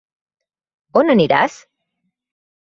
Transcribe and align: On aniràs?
On 1.03 1.15
aniràs? 1.17 1.61